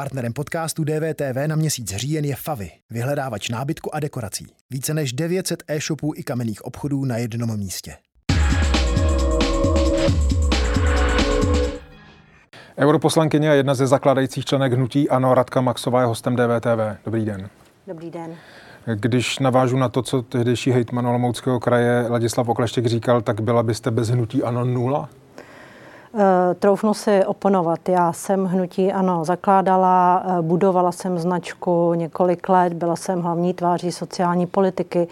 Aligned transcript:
Partnerem 0.00 0.32
podcastu 0.32 0.84
DVTV 0.84 1.46
na 1.46 1.56
měsíc 1.56 1.96
říjen 1.96 2.24
je 2.24 2.36
Favy, 2.36 2.70
vyhledávač 2.90 3.48
nábytku 3.48 3.94
a 3.94 4.00
dekorací. 4.00 4.46
Více 4.70 4.94
než 4.94 5.12
900 5.12 5.62
e-shopů 5.68 6.12
i 6.16 6.22
kamenných 6.22 6.64
obchodů 6.64 7.04
na 7.04 7.16
jednom 7.16 7.56
místě. 7.56 7.96
Europoslankyně 12.78 13.50
a 13.50 13.54
jedna 13.54 13.74
ze 13.74 13.86
zakládajících 13.86 14.44
členek 14.44 14.72
hnutí 14.72 15.10
Ano 15.10 15.34
Radka 15.34 15.60
Maxová 15.60 16.00
je 16.00 16.06
hostem 16.06 16.36
DVTV. 16.36 17.04
Dobrý 17.04 17.24
den. 17.24 17.48
Dobrý 17.86 18.10
den. 18.10 18.34
Když 18.94 19.38
navážu 19.38 19.76
na 19.76 19.88
to, 19.88 20.02
co 20.02 20.22
tehdejší 20.22 20.70
hejtman 20.70 21.06
Olomouckého 21.06 21.60
kraje 21.60 22.06
Ladislav 22.08 22.48
Okleštěk 22.48 22.86
říkal, 22.86 23.22
tak 23.22 23.40
byla 23.40 23.62
byste 23.62 23.90
bez 23.90 24.08
hnutí 24.08 24.42
Ano 24.42 24.64
nula? 24.64 25.08
Uh, 26.12 26.20
troufnu 26.58 26.94
si 26.94 27.24
oponovat. 27.24 27.88
Já 27.88 28.12
jsem 28.12 28.44
hnutí 28.44 28.92
ANO 28.92 29.24
zakládala, 29.24 30.24
uh, 30.24 30.46
budovala 30.46 30.92
jsem 30.92 31.18
značku 31.18 31.94
několik 31.94 32.48
let, 32.48 32.72
byla 32.72 32.96
jsem 32.96 33.20
hlavní 33.22 33.54
tváří 33.54 33.92
sociální 33.92 34.46
politiky, 34.46 35.08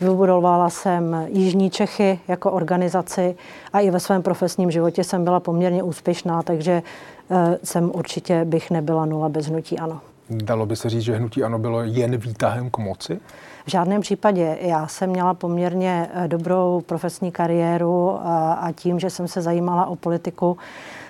vybudovala 0.00 0.70
jsem 0.70 1.26
Jižní 1.28 1.70
Čechy 1.70 2.20
jako 2.28 2.52
organizaci 2.52 3.36
a 3.72 3.80
i 3.80 3.90
ve 3.90 4.00
svém 4.00 4.22
profesním 4.22 4.70
životě 4.70 5.04
jsem 5.04 5.24
byla 5.24 5.40
poměrně 5.40 5.82
úspěšná, 5.82 6.42
takže 6.42 6.82
uh, 7.28 7.38
jsem 7.64 7.90
určitě 7.94 8.44
bych 8.44 8.70
nebyla 8.70 9.06
nula 9.06 9.28
bez 9.28 9.46
hnutí 9.46 9.78
ANO. 9.78 10.00
Dalo 10.30 10.66
by 10.66 10.76
se 10.76 10.90
říct, 10.90 11.02
že 11.02 11.16
hnutí 11.16 11.44
ANO 11.44 11.58
bylo 11.58 11.82
jen 11.82 12.16
výtahem 12.16 12.70
k 12.70 12.78
moci? 12.78 13.20
V 13.66 13.70
žádném 13.70 14.00
případě. 14.00 14.58
Já 14.60 14.86
jsem 14.86 15.10
měla 15.10 15.34
poměrně 15.34 16.08
eh, 16.14 16.28
dobrou 16.28 16.82
profesní 16.86 17.32
kariéru 17.32 18.10
a 18.58 18.68
tím, 18.74 18.98
že 18.98 19.10
jsem 19.10 19.28
se 19.28 19.42
zajímala 19.42 19.86
o 19.86 19.96
politiku, 19.96 20.56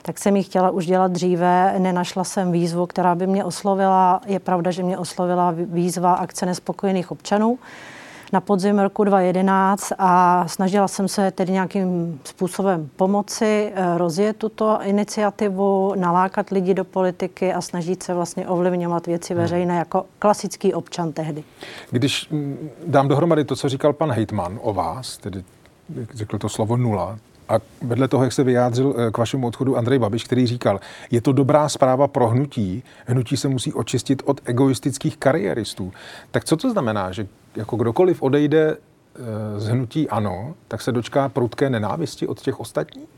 tak 0.03 0.19
jsem 0.19 0.37
ji 0.37 0.43
chtěla 0.43 0.71
už 0.71 0.87
dělat 0.87 1.13
dříve. 1.13 1.75
Nenašla 1.79 2.25
jsem 2.25 2.53
výzvu, 2.53 2.87
která 2.87 3.15
by 3.15 3.27
mě 3.27 3.45
oslovila. 3.45 4.21
Je 4.27 4.39
pravda, 4.39 4.71
že 4.71 4.83
mě 4.83 4.99
oslovila 4.99 5.55
výzva 5.57 6.15
akce 6.15 6.47
nespokojených 6.47 7.11
občanů 7.11 7.59
na 8.33 8.41
podzim 8.41 8.79
roku 8.79 9.05
2011 9.05 9.93
a 9.99 10.45
snažila 10.49 10.89
jsem 10.89 11.09
se 11.09 11.31
tedy 11.31 11.53
nějakým 11.53 12.21
způsobem 12.25 12.91
pomoci 12.97 13.73
eh, 13.75 13.99
rozjet 13.99 14.37
tuto 14.37 14.79
iniciativu, 14.83 15.95
nalákat 15.97 16.51
lidi 16.51 16.75
do 16.75 16.85
politiky 16.85 17.53
a 17.53 17.61
snažit 17.61 18.03
se 18.03 18.15
vlastně 18.15 18.49
ovlivňovat 18.49 19.07
věci 19.07 19.35
hmm. 19.35 19.43
veřejné 19.43 19.77
jako 19.77 20.05
klasický 20.19 20.75
občan 20.75 21.13
tehdy. 21.13 21.45
Když 21.91 22.29
mm, 22.31 22.71
dám 22.87 23.09
dohromady 23.09 23.45
to, 23.45 23.57
co 23.57 23.69
říkal 23.69 23.93
pan 23.93 24.13
Hejtman 24.13 24.59
o 24.63 24.73
vás, 24.73 25.19
tedy 25.19 25.45
řekl 26.15 26.39
to 26.39 26.49
slovo 26.49 26.77
nula, 26.77 27.19
a 27.49 27.55
vedle 27.83 28.09
toho, 28.09 28.25
jak 28.25 28.33
se 28.33 28.45
vyjádřil 28.45 28.95
eh, 28.97 29.11
k 29.11 29.19
vašemu 29.19 29.47
odchodu 29.47 29.77
Andrej 29.77 29.99
Babiš, 29.99 30.25
který 30.25 30.47
říkal, 30.47 30.81
je 31.11 31.21
to 31.21 31.33
dobrá 31.33 31.69
zpráva 31.69 32.09
pro 32.09 32.29
hnutí, 32.29 32.83
hnutí 33.07 33.37
se 33.37 33.49
musí 33.49 33.73
očistit 33.73 34.23
od 34.25 34.41
egoistických 34.45 35.17
kariéristů. 35.17 35.93
Tak 36.31 36.45
co 36.45 36.57
to 36.57 36.71
znamená, 36.71 37.13
že 37.13 37.27
jako 37.57 37.77
kdokoliv 37.77 38.23
odejde 38.23 38.77
eh, 38.77 39.61
z 39.61 39.69
hnutí 39.69 40.09
ano, 40.09 40.55
tak 40.69 40.83
se 40.83 40.93
dočká 40.93 41.29
prudké 41.29 41.71
nenávisti 41.71 42.27
od 42.27 42.41
těch 42.41 42.61
ostatních? 42.61 43.09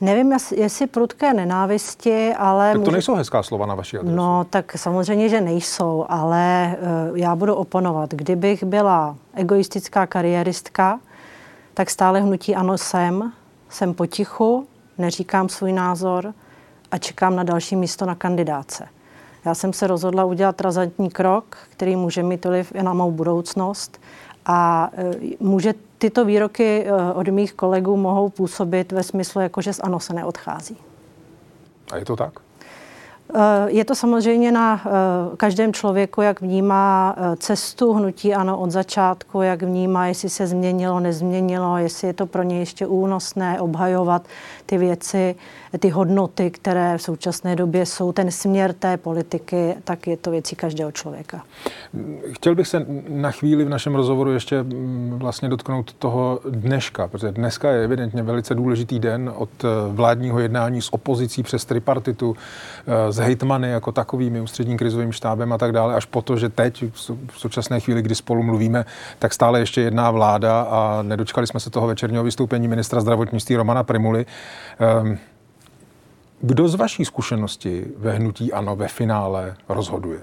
Nevím, 0.00 0.32
jestli 0.56 0.86
prudké 0.86 1.34
nenávisti, 1.34 2.34
ale... 2.34 2.68
Tak 2.68 2.74
to 2.74 2.80
může... 2.80 2.92
nejsou 2.92 3.14
hezká 3.14 3.42
slova 3.42 3.66
na 3.66 3.74
vaší 3.74 3.98
adresu. 3.98 4.16
No, 4.16 4.46
tak 4.50 4.72
samozřejmě, 4.78 5.28
že 5.28 5.40
nejsou, 5.40 6.06
ale 6.08 6.76
uh, 7.10 7.18
já 7.18 7.36
budu 7.36 7.54
oponovat. 7.54 8.14
Kdybych 8.14 8.64
byla 8.64 9.16
egoistická 9.34 10.06
kariéristka, 10.06 11.00
tak 11.74 11.90
stále 11.90 12.20
hnutí 12.20 12.54
ano 12.54 12.78
jsem, 12.78 13.32
jsem 13.68 13.94
potichu, 13.94 14.66
neříkám 14.98 15.48
svůj 15.48 15.72
názor 15.72 16.34
a 16.90 16.98
čekám 16.98 17.36
na 17.36 17.42
další 17.42 17.76
místo 17.76 18.06
na 18.06 18.14
kandidáce. 18.14 18.88
Já 19.44 19.54
jsem 19.54 19.72
se 19.72 19.86
rozhodla 19.86 20.24
udělat 20.24 20.60
razantní 20.60 21.10
krok, 21.10 21.56
který 21.70 21.96
může 21.96 22.22
mít 22.22 22.44
vliv 22.44 22.72
i 22.74 22.82
na 22.82 22.92
mou 22.92 23.10
budoucnost 23.10 24.00
a 24.46 24.90
e, 24.96 25.10
může 25.40 25.74
tyto 25.98 26.24
výroky 26.24 26.84
e, 26.86 27.12
od 27.12 27.28
mých 27.28 27.52
kolegů 27.52 27.96
mohou 27.96 28.28
působit 28.28 28.92
ve 28.92 29.02
smyslu, 29.02 29.40
jako 29.40 29.60
že 29.60 29.72
z 29.72 29.80
ANO 29.80 30.00
se 30.00 30.12
neodchází. 30.14 30.76
A 31.92 31.96
je 31.96 32.04
to 32.04 32.16
tak? 32.16 32.40
Eh, 33.34 33.70
je 33.70 33.84
to 33.84 33.94
samozřejmě 33.94 34.52
na 34.52 34.82
eh, 34.86 34.90
každém 35.36 35.72
člověku, 35.72 36.22
jak 36.22 36.40
vnímá 36.40 37.14
eh, 37.16 37.36
cestu 37.36 37.92
hnutí 37.92 38.34
ano 38.34 38.58
od 38.58 38.70
začátku, 38.70 39.42
jak 39.42 39.62
vnímá, 39.62 40.06
jestli 40.06 40.28
se 40.28 40.46
změnilo, 40.46 41.00
nezměnilo, 41.00 41.78
jestli 41.78 42.08
je 42.08 42.12
to 42.12 42.26
pro 42.26 42.42
ně 42.42 42.58
ještě 42.58 42.86
únosné 42.86 43.60
obhajovat 43.60 44.26
ty 44.66 44.78
věci, 44.78 45.34
ty 45.78 45.88
hodnoty, 45.88 46.50
které 46.50 46.98
v 46.98 47.02
současné 47.02 47.56
době 47.56 47.86
jsou 47.86 48.12
ten 48.12 48.30
směr 48.30 48.72
té 48.72 48.96
politiky, 48.96 49.74
tak 49.84 50.06
je 50.06 50.16
to 50.16 50.30
věcí 50.30 50.56
každého 50.56 50.92
člověka. 50.92 51.42
Chtěl 52.32 52.54
bych 52.54 52.68
se 52.68 52.86
na 53.08 53.30
chvíli 53.30 53.64
v 53.64 53.68
našem 53.68 53.94
rozhovoru 53.94 54.32
ještě 54.32 54.62
mm, 54.62 55.18
vlastně 55.18 55.48
dotknout 55.48 55.92
toho 55.92 56.40
dneška, 56.50 57.08
protože 57.08 57.32
dneska 57.32 57.70
je 57.70 57.84
evidentně 57.84 58.22
velice 58.22 58.54
důležitý 58.54 58.98
den 58.98 59.32
od 59.36 59.50
vládního 59.88 60.40
jednání 60.40 60.82
s 60.82 60.92
opozicí 60.92 61.42
přes 61.42 61.64
tripartitu, 61.64 62.36
s 63.10 63.21
hejtmany 63.22 63.70
jako 63.70 63.92
takovými, 63.92 64.40
ústředním 64.40 64.78
krizovým 64.78 65.12
štábem 65.12 65.52
a 65.52 65.58
tak 65.58 65.72
dále, 65.72 65.94
až 65.94 66.04
po 66.04 66.22
to, 66.22 66.36
že 66.36 66.48
teď 66.48 66.84
v 67.26 67.38
současné 67.38 67.80
chvíli, 67.80 68.02
kdy 68.02 68.14
spolu 68.14 68.42
mluvíme, 68.42 68.84
tak 69.18 69.34
stále 69.34 69.60
ještě 69.60 69.80
jedná 69.80 70.10
vláda 70.10 70.62
a 70.62 71.02
nedočkali 71.02 71.46
jsme 71.46 71.60
se 71.60 71.70
toho 71.70 71.86
večerního 71.86 72.24
vystoupení 72.24 72.68
ministra 72.68 73.00
zdravotnictví 73.00 73.56
Romana 73.56 73.82
Primuly. 73.82 74.26
Ehm, 74.78 75.18
kdo 76.40 76.68
z 76.68 76.74
vaší 76.74 77.04
zkušenosti 77.04 77.86
ve 77.98 78.12
hnutí 78.12 78.52
ANO 78.52 78.76
ve 78.76 78.88
finále 78.88 79.56
rozhoduje? 79.68 80.20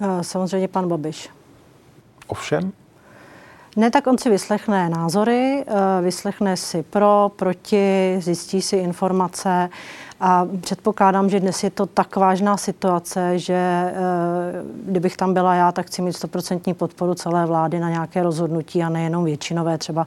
Eh, 0.00 0.24
samozřejmě 0.24 0.68
pan 0.68 0.88
Babiš. 0.88 1.28
Ovšem? 2.26 2.72
Ne, 3.76 3.90
tak 3.90 4.06
on 4.06 4.18
si 4.18 4.30
vyslechne 4.30 4.88
názory, 4.90 5.62
eh, 5.62 6.02
vyslechne 6.02 6.56
si 6.56 6.82
pro, 6.82 7.30
proti, 7.36 8.16
zjistí 8.18 8.62
si 8.62 8.76
informace 8.76 9.70
a 10.20 10.46
předpokládám, 10.60 11.30
že 11.30 11.40
dnes 11.40 11.64
je 11.64 11.70
to 11.70 11.86
tak 11.86 12.16
vážná 12.16 12.56
situace, 12.56 13.38
že 13.38 13.54
eh, 13.54 13.94
kdybych 14.86 15.16
tam 15.16 15.34
byla 15.34 15.54
já, 15.54 15.72
tak 15.72 15.86
chci 15.86 16.02
mít 16.02 16.12
stoprocentní 16.12 16.74
podporu 16.74 17.14
celé 17.14 17.46
vlády 17.46 17.80
na 17.80 17.90
nějaké 17.90 18.22
rozhodnutí 18.22 18.82
a 18.82 18.88
nejenom 18.88 19.24
většinové 19.24 19.78
třeba 19.78 20.06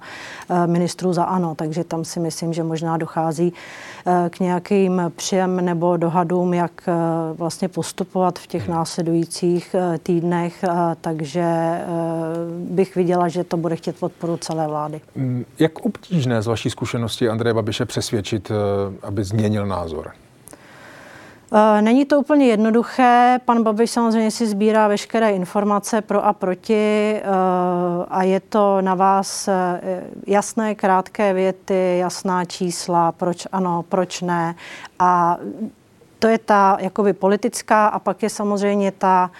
eh, 0.49 0.67
ministrů 0.67 1.13
za 1.13 1.23
ANO. 1.23 1.55
Takže 1.55 1.83
tam 1.83 2.05
si 2.05 2.19
myslím, 2.19 2.53
že 2.53 2.63
možná 2.63 2.97
dochází 2.97 3.53
k 4.29 4.39
nějakým 4.39 5.01
přijem 5.15 5.65
nebo 5.65 5.97
dohadům, 5.97 6.53
jak 6.53 6.71
vlastně 7.37 7.67
postupovat 7.67 8.39
v 8.39 8.47
těch 8.47 8.67
následujících 8.67 9.75
týdnech. 10.03 10.65
Takže 11.01 11.45
bych 12.59 12.95
viděla, 12.95 13.27
že 13.27 13.43
to 13.43 13.57
bude 13.63 13.75
chtět 13.75 13.99
podporu 13.99 14.37
celé 14.37 14.67
vlády. 14.67 15.01
Mm, 15.15 15.45
jak 15.59 15.79
obtížné 15.79 16.41
z 16.41 16.47
vaší 16.47 16.69
zkušenosti 16.69 17.29
Andreje 17.29 17.53
Babiše 17.53 17.85
přesvědčit, 17.85 18.51
aby 19.03 19.23
změnil 19.23 19.65
názor? 19.65 20.13
Eh, 21.55 21.81
není 21.81 22.05
to 22.05 22.19
úplně 22.19 22.45
jednoduché. 22.45 23.39
Pan 23.45 23.63
Babiš 23.63 23.91
samozřejmě 23.91 24.31
si 24.31 24.47
sbírá 24.47 24.87
veškeré 24.87 25.31
informace 25.31 26.01
pro 26.01 26.25
a 26.25 26.33
proti 26.33 27.13
eh, 27.15 27.23
a 28.07 28.23
je 28.23 28.39
to 28.39 28.81
na 28.81 28.95
vás 28.95 29.47
eh, 29.47 29.81
jasné, 30.27 30.75
krátké 30.75 31.33
věty, 31.33 31.97
jasná 31.97 32.45
čísla, 32.45 33.11
proč 33.11 33.47
ano, 33.51 33.85
proč 33.89 34.21
ne. 34.21 34.55
A 34.99 35.37
to 36.19 36.27
je 36.27 36.37
ta 36.37 36.77
jakoby 36.79 37.13
politická 37.13 37.87
a 37.87 37.99
pak 37.99 38.23
je 38.23 38.29
samozřejmě 38.29 38.91
ta 38.91 39.31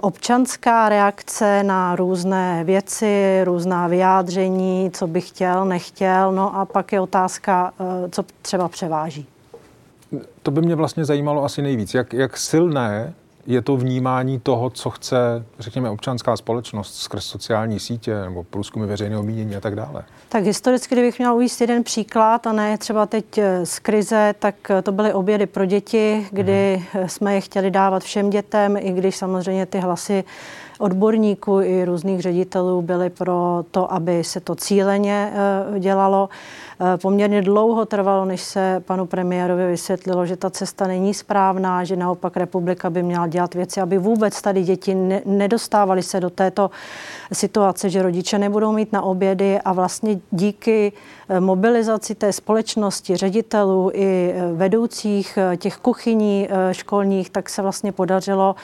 občanská 0.00 0.88
reakce 0.88 1.62
na 1.62 1.96
různé 1.96 2.64
věci, 2.64 3.40
různá 3.44 3.86
vyjádření, 3.86 4.90
co 4.90 5.06
by 5.06 5.20
chtěl, 5.20 5.64
nechtěl. 5.64 6.32
No 6.32 6.56
a 6.56 6.64
pak 6.64 6.92
je 6.92 7.00
otázka, 7.00 7.72
co 8.10 8.24
třeba 8.42 8.68
převáží 8.68 9.26
to 10.42 10.50
by 10.50 10.60
mě 10.60 10.74
vlastně 10.74 11.04
zajímalo 11.04 11.44
asi 11.44 11.62
nejvíc. 11.62 11.94
Jak, 11.94 12.12
jak 12.12 12.36
silné 12.36 13.14
je 13.48 13.62
to 13.62 13.76
vnímání 13.76 14.40
toho, 14.40 14.70
co 14.70 14.90
chce, 14.90 15.44
řekněme, 15.58 15.90
občanská 15.90 16.36
společnost 16.36 16.94
skrz 16.94 17.24
sociální 17.24 17.80
sítě 17.80 18.20
nebo 18.20 18.44
průzkumy 18.44 18.86
veřejného 18.86 19.22
mínění 19.22 19.56
a 19.56 19.60
tak 19.60 19.76
dále? 19.76 20.04
Tak 20.28 20.44
historicky, 20.44 20.94
kdybych 20.94 21.18
měla 21.18 21.34
uvést 21.34 21.60
jeden 21.60 21.84
příklad, 21.84 22.46
a 22.46 22.52
ne 22.52 22.78
třeba 22.78 23.06
teď 23.06 23.38
eh, 23.38 23.66
z 23.66 23.78
krize, 23.78 24.34
tak 24.38 24.54
eh, 24.70 24.82
to 24.82 24.92
byly 24.92 25.12
obědy 25.12 25.46
pro 25.46 25.64
děti, 25.64 26.26
kdy 26.30 26.86
hmm. 26.92 27.08
jsme 27.08 27.34
je 27.34 27.40
chtěli 27.40 27.70
dávat 27.70 28.02
všem 28.02 28.30
dětem, 28.30 28.76
i 28.76 28.92
když 28.92 29.16
samozřejmě 29.16 29.66
ty 29.66 29.78
hlasy 29.78 30.24
odborníků 30.78 31.60
i 31.60 31.84
různých 31.84 32.20
ředitelů 32.20 32.82
byli 32.82 33.10
pro 33.10 33.64
to, 33.70 33.92
aby 33.92 34.24
se 34.24 34.40
to 34.40 34.54
cíleně 34.54 35.32
dělalo. 35.78 36.28
Poměrně 37.02 37.42
dlouho 37.42 37.86
trvalo, 37.86 38.24
než 38.24 38.40
se 38.40 38.82
panu 38.86 39.06
premiérovi 39.06 39.66
vysvětlilo, 39.66 40.26
že 40.26 40.36
ta 40.36 40.50
cesta 40.50 40.86
není 40.86 41.14
správná, 41.14 41.84
že 41.84 41.96
naopak 41.96 42.36
republika 42.36 42.90
by 42.90 43.02
měla 43.02 43.26
dělat 43.26 43.54
věci, 43.54 43.80
aby 43.80 43.98
vůbec 43.98 44.42
tady 44.42 44.62
děti 44.62 44.94
nedostávaly 45.24 46.02
se 46.02 46.20
do 46.20 46.30
této 46.30 46.70
situace, 47.32 47.90
že 47.90 48.02
rodiče 48.02 48.38
nebudou 48.38 48.72
mít 48.72 48.92
na 48.92 49.02
obědy 49.02 49.58
a 49.60 49.72
vlastně 49.72 50.20
díky 50.30 50.92
eh, 51.28 51.40
mobilizaci 51.40 52.14
té 52.14 52.32
společnosti, 52.32 53.16
ředitelů 53.16 53.90
i 53.94 54.34
eh, 54.34 54.52
vedoucích 54.52 55.38
eh, 55.38 55.56
těch 55.56 55.76
kuchyní 55.76 56.48
školních, 56.72 57.30
tak 57.30 57.48
se 57.48 57.62
vlastně 57.62 57.92
podařilo 57.92 58.54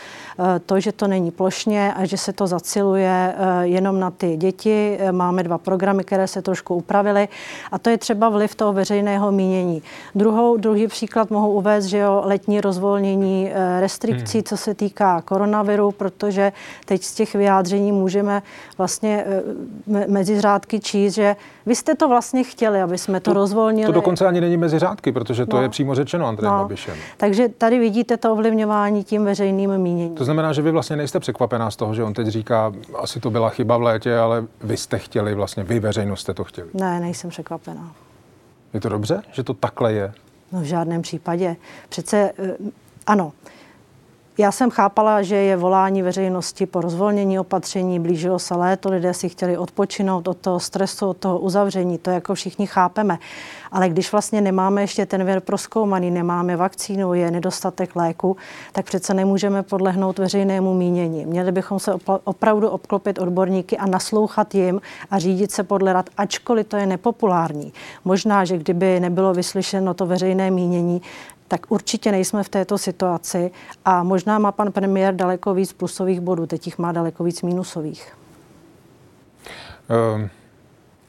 to, 0.67 0.81
že 0.81 0.93
to 0.93 1.07
není 1.07 1.31
plošně 1.31 1.95
a 1.95 2.05
že 2.05 2.17
se 2.17 2.33
to 2.33 2.47
zaciluje 2.47 3.35
jenom 3.63 4.01
na 4.01 4.11
ty 4.11 4.37
děti. 4.37 4.99
Máme 5.11 5.43
dva 5.43 5.59
programy, 5.59 6.05
které 6.05 6.27
se 6.27 6.43
trošku 6.43 6.75
upravily 6.75 7.29
a 7.73 7.79
to 7.79 7.91
je 7.91 7.99
třeba 8.05 8.29
vliv 8.29 8.55
toho 8.55 8.73
veřejného 8.73 9.33
mínění. 9.33 9.83
Druhou, 10.15 10.57
druhý 10.57 10.87
příklad 10.87 11.31
mohu 11.31 11.53
uvést, 11.53 11.85
že 11.85 11.99
jo, 11.99 12.23
letní 12.25 12.61
rozvolnění 12.61 13.51
restrikcí, 13.81 14.39
hmm. 14.39 14.45
co 14.45 14.57
se 14.57 14.75
týká 14.75 15.21
koronaviru, 15.21 15.91
protože 15.93 16.53
teď 16.85 17.03
z 17.03 17.15
těch 17.15 17.35
vyjádření 17.35 17.93
můžeme 17.93 18.43
vlastně 18.79 19.25
eh, 19.27 20.07
mezi 20.09 20.41
řádky 20.41 20.81
číst, 20.81 21.15
že 21.15 21.37
vy 21.67 21.75
jste 21.77 21.95
to 21.95 22.09
vlastně 22.09 22.45
chtěli, 22.45 22.83
aby 22.83 22.99
jsme 22.99 23.21
to, 23.21 23.31
to 23.31 23.35
rozvolnili. 23.35 23.87
To 23.87 23.93
dokonce 23.93 24.27
ani 24.27 24.41
není 24.41 24.57
mezi 24.57 24.79
řádky, 24.79 25.13
protože 25.13 25.47
to 25.47 25.57
no. 25.57 25.63
je 25.63 25.69
přímo 25.69 25.95
řečeno 25.95 26.27
Andrejem 26.27 26.55
no. 26.55 26.63
Babišem. 26.63 26.95
Takže 27.17 27.49
tady 27.49 27.79
vidíte 27.79 28.17
to 28.17 28.33
ovlivňování 28.33 29.05
tím 29.05 29.25
veřejným 29.25 29.79
míněním. 29.79 30.15
To 30.15 30.25
znamená, 30.25 30.53
že 30.53 30.63
vy 30.63 30.71
vlastně 30.71 30.97
nejste 30.97 31.21
překvapená 31.21 31.71
z 31.71 31.77
toho, 31.77 31.95
že 31.95 32.05
on 32.05 32.15
teď 32.15 32.27
říká, 32.27 32.73
asi 32.99 33.21
to 33.21 33.31
byla 33.31 33.49
chyba 33.49 33.77
v 33.77 33.83
létě, 33.83 34.19
ale 34.19 34.45
vy 34.61 34.77
jste 34.77 34.99
chtěli, 34.99 35.35
vlastně 35.35 35.65
vy 35.65 35.81
veřejnost 35.81 36.21
jste 36.21 36.35
to 36.35 36.45
chtěli. 36.45 36.69
Ne, 36.75 37.01
nejsem 37.01 37.31
překvapená. 37.31 37.94
Je 38.75 38.81
to 38.81 38.89
dobře, 38.89 39.23
že 39.33 39.43
to 39.43 39.55
takhle 39.55 39.93
je? 39.93 40.13
No 40.53 40.61
v 40.61 40.65
žádném 40.65 41.03
případě. 41.03 41.57
Přece 41.89 42.33
eh, 42.39 42.57
ano, 43.07 43.33
já 44.39 44.53
jsem 44.53 44.71
chápala, 44.71 45.23
že 45.23 45.37
je 45.37 45.57
volání 45.57 46.03
veřejnosti 46.03 46.67
po 46.67 46.81
rozvolnění 46.81 47.39
opatření, 47.39 48.01
blížilo 48.01 48.39
se 48.39 48.55
léto, 48.55 48.91
lidé 48.91 49.15
si 49.15 49.29
chtěli 49.29 49.59
odpočinout 49.59 50.29
od 50.29 50.37
toho 50.37 50.61
stresu, 50.61 51.09
od 51.09 51.17
toho 51.17 51.39
uzavření, 51.39 51.99
to 51.99 52.11
jako 52.11 52.35
všichni 52.35 52.67
chápeme. 52.67 53.19
Ale 53.73 53.89
když 53.89 54.13
vlastně 54.13 54.41
nemáme 54.41 54.83
ještě 54.83 55.07
ten 55.07 55.25
věr 55.25 55.41
proskoumaný, 55.41 56.11
nemáme 56.11 56.57
vakcínu, 56.57 57.15
je 57.15 57.31
nedostatek 57.31 57.97
léku, 57.97 58.37
tak 58.73 58.85
přece 58.85 59.15
nemůžeme 59.15 59.63
podlehnout 59.63 60.19
veřejnému 60.19 60.75
mínění. 60.75 61.27
Měli 61.27 61.53
bychom 61.53 61.79
se 61.79 61.95
opravdu 62.25 62.69
obklopit 62.69 63.19
odborníky 63.19 63.79
a 63.79 63.87
naslouchat 63.87 64.55
jim 64.55 64.81
a 65.11 65.19
řídit 65.19 65.53
se 65.53 65.63
podle 65.63 65.93
rad, 65.93 66.11
ačkoliv 66.17 66.67
to 66.67 66.77
je 66.77 66.87
nepopulární. 66.87 67.73
Možná, 68.05 68.45
že 68.45 68.59
kdyby 68.59 69.01
nebylo 69.01 69.35
vyslyšeno 69.35 69.95
to 69.95 70.07
veřejné 70.07 70.51
mínění, 70.51 71.03
tak 71.49 71.67
určitě 71.69 72.13
nejsme 72.13 72.43
v 72.43 72.49
této 72.49 72.79
situaci 72.79 73.51
a 73.85 74.03
možná 74.03 74.39
má 74.39 74.53
pan 74.53 74.73
premiér 74.73 75.15
daleko 75.15 75.55
víc 75.55 75.73
plusových 75.73 76.21
bodů, 76.21 76.47
teď 76.47 76.67
jich 76.67 76.79
má 76.79 76.93
daleko 76.93 77.25
víc 77.25 77.43
minusových. 77.43 78.17
Um, 80.17 80.31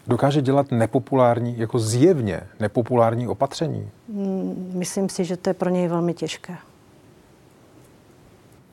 dokáže 0.08 0.42
dělat 0.42 0.72
nepopulární, 0.72 1.60
jako 1.60 1.80
zjevně 1.80 2.42
nepopulární 2.60 3.28
opatření? 3.28 3.90
Hmm, 4.14 4.72
myslím 4.76 5.10
si, 5.10 5.26
že 5.26 5.38
to 5.38 5.50
je 5.50 5.54
pro 5.54 5.70
něj 5.70 5.88
velmi 5.88 6.14
těžké. 6.14 6.58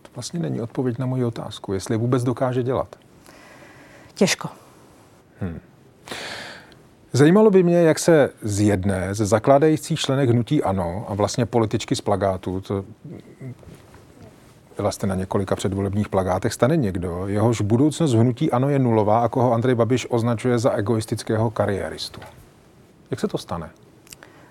To 0.03 0.09
vlastně 0.15 0.41
není 0.41 0.61
odpověď 0.61 0.99
na 0.99 1.07
moji 1.07 1.25
otázku, 1.25 1.73
jestli 1.73 1.97
vůbec 1.97 2.25
dokáže 2.25 2.63
dělat. 2.63 2.97
Těžko. 4.15 4.49
Hmm. 5.41 5.61
Zajímalo 7.13 7.51
by 7.51 7.63
mě, 7.63 7.77
jak 7.77 7.99
se 7.99 8.31
z 8.43 8.61
jedné 8.61 9.15
ze 9.15 9.27
zakládajících 9.27 10.01
členek 10.01 10.31
hnutí 10.31 10.63
ANO 10.63 11.07
a 11.09 11.15
vlastně 11.15 11.47
političky 11.47 11.97
z 11.97 12.01
plagátu, 12.01 12.61
to 12.61 12.85
byla 14.77 14.91
jste 14.91 15.07
na 15.07 15.15
několika 15.15 15.57
předvolebních 15.57 16.09
plagátech, 16.09 16.53
stane 16.53 16.77
někdo, 16.77 17.27
jehož 17.27 17.61
budoucnost 17.61 18.15
v 18.15 18.19
hnutí 18.19 18.51
ANO 18.51 18.69
je 18.69 18.79
nulová 18.79 19.21
a 19.21 19.29
koho 19.29 19.53
Andrej 19.53 19.75
Babiš 19.75 20.07
označuje 20.11 20.59
za 20.59 20.71
egoistického 20.71 21.51
kariéristu. 21.51 22.21
Jak 23.11 23.21
se 23.21 23.29
to 23.29 23.39
stane? 23.39 23.71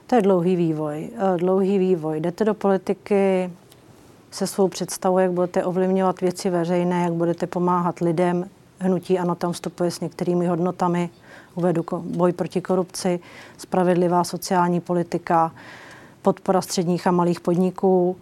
To 0.08 0.16
je 0.16 0.22
dlouhý 0.22 0.56
vývoj. 0.56 1.10
Eh, 1.18 1.38
dlouhý 1.38 1.78
vývoj. 1.78 2.20
Jdete 2.20 2.46
do 2.46 2.54
politiky 2.54 3.50
se 4.32 4.48
svou 4.48 4.68
představou, 4.68 5.20
jak 5.20 5.32
budete 5.32 5.64
ovlivňovat 5.64 6.22
věci 6.22 6.50
veřejné, 6.50 7.04
jak 7.04 7.14
budete 7.14 7.48
pomáhat 7.48 8.00
lidem. 8.00 8.46
Hnutí 8.82 9.20
ANO 9.20 9.36
tam 9.36 9.52
vstupuje 9.52 9.92
s 9.92 10.00
některými 10.00 10.48
hodnotami, 10.48 11.10
uvedu 11.56 11.86
boj 12.00 12.32
proti 12.32 12.62
korupci, 12.62 13.20
spravedlivá 13.58 14.24
sociální 14.24 14.80
politika, 14.80 15.52
podpora 16.22 16.62
středních 16.62 17.08
a 17.08 17.12
malých 17.12 17.40
podniků. 17.40 18.16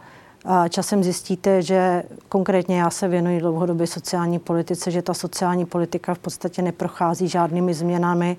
A 0.45 0.67
časem 0.67 1.03
zjistíte, 1.03 1.61
že 1.61 2.03
konkrétně 2.29 2.79
já 2.79 2.89
se 2.89 3.07
věnuji 3.07 3.39
dlouhodobě 3.39 3.87
sociální 3.87 4.39
politice, 4.39 4.91
že 4.91 5.01
ta 5.01 5.13
sociální 5.13 5.65
politika 5.65 6.13
v 6.13 6.19
podstatě 6.19 6.61
neprochází 6.61 7.27
žádnými 7.27 7.73
změnami 7.73 8.37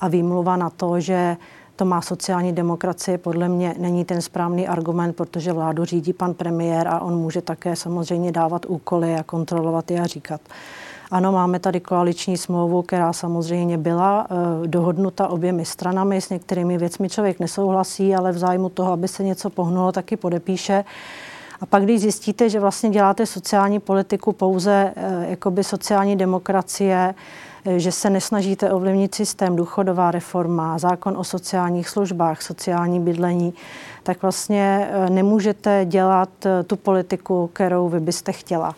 a 0.00 0.08
výmluva 0.08 0.56
na 0.56 0.70
to, 0.70 1.00
že 1.00 1.36
to 1.76 1.84
má 1.84 2.00
sociální 2.00 2.52
demokracie, 2.52 3.18
podle 3.18 3.48
mě 3.48 3.74
není 3.78 4.04
ten 4.04 4.22
správný 4.22 4.68
argument, 4.68 5.16
protože 5.16 5.52
vládu 5.52 5.84
řídí 5.84 6.12
pan 6.12 6.34
premiér 6.34 6.88
a 6.88 7.00
on 7.00 7.16
může 7.16 7.42
také 7.42 7.76
samozřejmě 7.76 8.32
dávat 8.32 8.66
úkoly 8.66 9.14
a 9.14 9.22
kontrolovat 9.22 9.90
je 9.90 10.00
a 10.00 10.06
říkat. 10.06 10.40
Ano, 11.10 11.32
máme 11.32 11.58
tady 11.58 11.80
koaliční 11.80 12.36
smlouvu, 12.36 12.82
která 12.82 13.12
samozřejmě 13.12 13.78
byla 13.78 14.26
uh, 14.30 14.66
dohodnuta 14.66 15.28
oběmi 15.28 15.64
stranami. 15.64 16.20
S 16.20 16.30
některými 16.30 16.78
věcmi 16.78 17.08
člověk 17.08 17.40
nesouhlasí, 17.40 18.14
ale 18.14 18.32
v 18.32 18.38
zájmu 18.38 18.68
toho, 18.68 18.92
aby 18.92 19.08
se 19.08 19.22
něco 19.22 19.50
pohnulo, 19.50 19.92
taky 19.92 20.16
podepíše. 20.16 20.84
A 21.60 21.66
pak, 21.66 21.82
když 21.82 22.00
zjistíte, 22.00 22.48
že 22.48 22.60
vlastně 22.60 22.90
děláte 22.90 23.26
sociální 23.26 23.80
politiku 23.80 24.32
pouze 24.32 24.92
uh, 24.96 25.30
jakoby 25.30 25.64
sociální 25.64 26.16
demokracie, 26.16 27.14
že 27.76 27.92
se 27.92 28.10
nesnažíte 28.10 28.72
ovlivnit 28.72 29.14
systém, 29.14 29.56
důchodová 29.56 30.10
reforma, 30.10 30.78
zákon 30.78 31.16
o 31.16 31.24
sociálních 31.24 31.88
službách, 31.88 32.42
sociální 32.42 33.00
bydlení, 33.00 33.54
tak 34.02 34.22
vlastně 34.22 34.90
eh, 34.90 35.10
nemůžete 35.10 35.84
dělat 35.84 36.28
eh, 36.46 36.62
tu 36.62 36.76
politiku, 36.76 37.50
kterou 37.52 37.88
vy 37.88 38.00
byste 38.00 38.32
chtěla. 38.32 38.74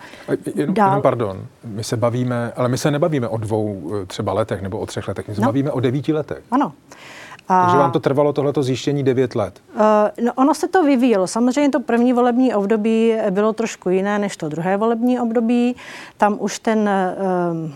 Jenom, 0.54 0.74
Dál... 0.74 0.88
jenom 0.88 1.02
pardon, 1.02 1.46
my 1.64 1.84
se 1.84 1.96
bavíme, 1.96 2.52
ale 2.56 2.68
my 2.68 2.78
se 2.78 2.90
nebavíme 2.90 3.28
o 3.28 3.36
dvou 3.36 3.92
eh, 4.02 4.06
třeba 4.06 4.32
letech 4.32 4.62
nebo 4.62 4.78
o 4.78 4.86
třech 4.86 5.08
letech, 5.08 5.28
my 5.28 5.34
se 5.34 5.40
no. 5.40 5.46
bavíme 5.46 5.70
o 5.70 5.80
devíti 5.80 6.12
letech. 6.12 6.42
Ano. 6.50 6.72
A, 7.48 7.62
Takže 7.62 7.78
vám 7.78 7.92
to 7.92 8.00
trvalo 8.00 8.32
tohleto 8.32 8.62
zjištění 8.62 9.02
devět 9.02 9.34
let? 9.34 9.60
Uh, 9.74 9.80
no 10.24 10.32
ono 10.34 10.54
se 10.54 10.68
to 10.68 10.84
vyvíjelo. 10.84 11.26
Samozřejmě 11.26 11.70
to 11.70 11.80
první 11.80 12.12
volební 12.12 12.54
období 12.54 13.14
bylo 13.30 13.52
trošku 13.52 13.90
jiné 13.90 14.18
než 14.18 14.36
to 14.36 14.48
druhé 14.48 14.76
volební 14.76 15.20
období. 15.20 15.76
Tam 16.16 16.36
už 16.40 16.58
ten 16.58 16.90
uh, 17.64 17.70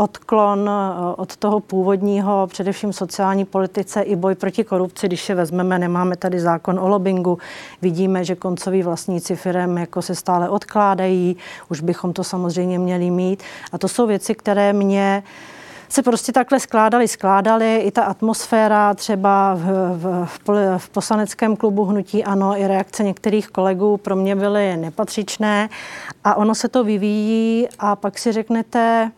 odklon 0.00 0.70
eh, 0.70 1.14
od 1.16 1.36
toho 1.36 1.60
původního, 1.60 2.46
především 2.46 2.92
sociální 2.92 3.44
politice 3.44 4.02
i 4.02 4.16
boj 4.16 4.34
proti 4.34 4.64
korupci, 4.64 5.06
když 5.06 5.24
se 5.24 5.34
vezmeme, 5.34 5.78
nemáme 5.78 6.16
tady 6.16 6.40
zákon 6.40 6.78
o 6.80 6.88
lobbingu, 6.88 7.38
vidíme, 7.82 8.24
že 8.24 8.34
koncoví 8.34 8.82
vlastníci 8.82 9.36
firm 9.36 9.78
jako 9.78 10.02
se 10.02 10.14
stále 10.14 10.48
odkládají, 10.48 11.36
už 11.68 11.80
bychom 11.80 12.12
to 12.12 12.24
samozřejmě 12.24 12.78
měli 12.78 13.10
mít. 13.10 13.42
A 13.72 13.78
to 13.78 13.88
jsou 13.88 14.06
věci, 14.06 14.34
které 14.34 14.72
mě 14.72 15.22
se 15.88 16.02
prostě 16.02 16.32
takhle 16.32 16.60
skládali, 16.60 17.08
skládali. 17.08 17.76
I 17.76 17.90
ta 17.90 18.02
atmosféra 18.02 18.94
třeba 18.94 19.54
v, 19.54 19.64
v, 19.96 20.28
v, 20.48 20.78
v 20.78 20.88
poslaneckém 20.88 21.56
klubu 21.56 21.84
Hnutí 21.84 22.24
Ano, 22.24 22.58
i 22.58 22.66
reakce 22.66 23.02
některých 23.02 23.48
kolegů 23.48 23.96
pro 23.96 24.16
mě 24.16 24.36
byly 24.36 24.76
nepatřičné. 24.76 25.68
A 26.24 26.34
ono 26.34 26.54
se 26.54 26.68
to 26.68 26.84
vyvíjí 26.84 27.68
a 27.78 27.96
pak 27.96 28.18
si 28.18 28.32
řeknete, 28.32 29.10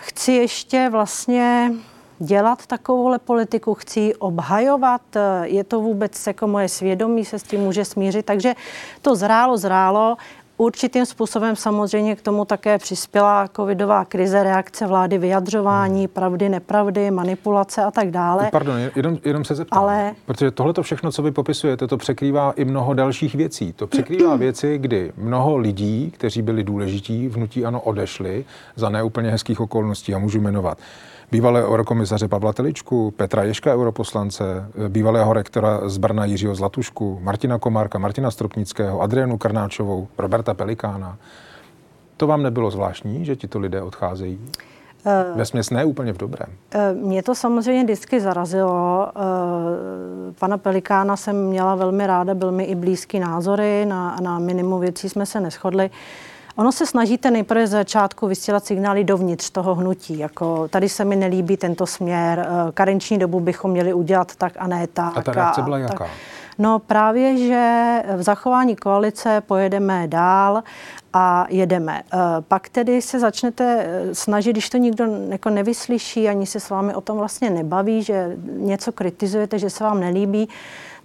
chci 0.00 0.32
ještě 0.32 0.88
vlastně 0.90 1.72
dělat 2.18 2.66
takovouhle 2.66 3.18
politiku, 3.18 3.74
chci 3.74 4.14
obhajovat, 4.14 5.16
eh, 5.16 5.20
je 5.48 5.64
to 5.64 5.80
vůbec 5.80 6.26
jako 6.26 6.46
moje 6.46 6.68
svědomí 6.68 7.24
se 7.24 7.38
s 7.38 7.42
tím 7.42 7.60
může 7.60 7.84
smířit, 7.84 8.26
takže 8.26 8.54
to 9.02 9.16
zrálo, 9.16 9.56
zrálo. 9.56 10.16
Určitým 10.60 11.06
způsobem 11.06 11.56
samozřejmě 11.56 12.16
k 12.16 12.22
tomu 12.22 12.44
také 12.44 12.78
přispěla 12.78 13.48
covidová 13.56 14.04
krize, 14.04 14.42
reakce 14.42 14.86
vlády, 14.86 15.18
vyjadřování, 15.18 16.00
hmm. 16.00 16.08
pravdy, 16.08 16.48
nepravdy, 16.48 17.10
manipulace 17.10 17.84
a 17.84 17.90
tak 17.90 18.10
dále. 18.10 18.48
Pardon, 18.52 18.76
jenom, 18.96 19.18
jenom 19.24 19.44
se 19.44 19.54
zeptám, 19.54 19.82
Ale... 19.82 20.14
protože 20.26 20.50
tohle 20.50 20.72
to 20.72 20.82
všechno, 20.82 21.12
co 21.12 21.22
vy 21.22 21.30
popisujete, 21.30 21.86
to 21.86 21.96
překrývá 21.96 22.52
i 22.52 22.64
mnoho 22.64 22.94
dalších 22.94 23.34
věcí. 23.34 23.72
To 23.72 23.86
překrývá 23.86 24.36
věci, 24.36 24.78
kdy 24.78 25.12
mnoho 25.16 25.56
lidí, 25.56 26.10
kteří 26.10 26.42
byli 26.42 26.64
důležití, 26.64 27.28
vnutí 27.28 27.64
ano, 27.64 27.80
odešli 27.80 28.44
za 28.76 28.88
neúplně 28.88 29.30
hezkých 29.30 29.60
okolností 29.60 30.14
a 30.14 30.18
můžu 30.18 30.40
jmenovat 30.40 30.78
bývalého 31.30 31.68
eurokomisaře 31.68 32.28
Pavla 32.28 32.52
Teličku, 32.52 33.10
Petra 33.10 33.42
Ješka, 33.42 33.74
europoslance, 33.74 34.44
bývalého 34.88 35.32
rektora 35.32 35.88
z 35.88 35.98
Brna 35.98 36.24
Jiřího 36.24 36.54
Zlatušku, 36.54 37.18
Martina 37.22 37.58
Komárka, 37.58 37.98
Martina 37.98 38.30
Stropnického, 38.30 39.00
Adrianu 39.00 39.38
Karnáčovou, 39.38 40.08
Roberta 40.18 40.54
Pelikána. 40.54 41.16
To 42.16 42.26
vám 42.26 42.42
nebylo 42.42 42.70
zvláštní, 42.70 43.24
že 43.24 43.36
tito 43.36 43.58
lidé 43.58 43.82
odcházejí? 43.82 44.40
Ve 45.34 45.44
směs 45.44 45.70
ne 45.70 45.84
úplně 45.84 46.12
v 46.12 46.16
dobrém. 46.16 46.48
Mě 46.94 47.22
to 47.22 47.34
samozřejmě 47.34 47.84
vždycky 47.84 48.20
zarazilo. 48.20 49.08
Pana 50.38 50.58
Pelikána 50.58 51.16
jsem 51.16 51.46
měla 51.46 51.74
velmi 51.74 52.06
ráda, 52.06 52.34
byl 52.34 52.52
mi 52.52 52.64
i 52.64 52.74
blízký 52.74 53.18
názory, 53.18 53.86
na, 53.86 54.16
na 54.22 54.38
minimum 54.38 54.80
věcí 54.80 55.08
jsme 55.08 55.26
se 55.26 55.40
neschodli. 55.40 55.90
Ono 56.58 56.72
se 56.72 56.86
snažíte 56.86 57.30
nejprve 57.30 57.66
z 57.66 57.70
začátku 57.70 58.26
vysílat 58.26 58.64
signály 58.64 59.04
dovnitř 59.04 59.50
toho 59.50 59.74
hnutí. 59.74 60.18
Jako 60.18 60.68
tady 60.68 60.88
se 60.88 61.04
mi 61.04 61.16
nelíbí 61.16 61.56
tento 61.56 61.86
směr, 61.86 62.46
eh, 62.48 62.72
karenční 62.72 63.18
dobu 63.18 63.40
bychom 63.40 63.70
měli 63.70 63.92
udělat 63.92 64.36
tak 64.36 64.52
a 64.58 64.66
ne 64.66 64.86
tak. 64.86 65.18
A 65.18 65.22
ta 65.22 65.32
reakce 65.32 65.62
byla 65.62 65.78
jaká? 65.78 65.98
Tak. 65.98 66.08
No 66.58 66.78
právě, 66.78 67.36
že 67.36 68.02
v 68.16 68.22
zachování 68.22 68.76
koalice 68.76 69.40
pojedeme 69.40 70.08
dál 70.08 70.62
a 71.12 71.46
jedeme. 71.48 72.02
Eh, 72.12 72.16
pak 72.48 72.68
tedy 72.68 73.02
se 73.02 73.20
začnete 73.20 73.86
eh, 73.86 74.14
snažit, 74.14 74.52
když 74.52 74.70
to 74.70 74.78
nikdo 74.78 75.04
jako 75.28 75.50
nevyslyší, 75.50 76.28
ani 76.28 76.46
se 76.46 76.60
s 76.60 76.70
vámi 76.70 76.94
o 76.94 77.00
tom 77.00 77.18
vlastně 77.18 77.50
nebaví, 77.50 78.02
že 78.02 78.36
něco 78.44 78.92
kritizujete, 78.92 79.58
že 79.58 79.70
se 79.70 79.84
vám 79.84 80.00
nelíbí, 80.00 80.48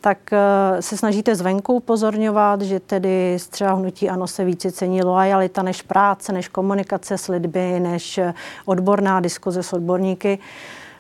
tak 0.02 0.18
eh, 0.34 0.82
se 0.82 0.98
snažíte 0.98 1.36
zvenku 1.36 1.74
upozorňovat, 1.74 2.62
že 2.62 2.80
tedy 2.80 3.38
třeba 3.50 3.74
hnutí 3.74 4.10
ano 4.10 4.28
se 4.28 4.46
více 4.46 4.72
cení 4.72 5.04
loajalita 5.04 5.64
než 5.64 5.82
práce, 5.82 6.34
než 6.34 6.48
komunikace 6.48 7.18
s 7.18 7.28
lidmi, 7.28 7.80
než 7.80 8.20
odborná 8.66 9.20
diskuze 9.20 9.64
s 9.64 9.74
odborníky. 9.74 10.40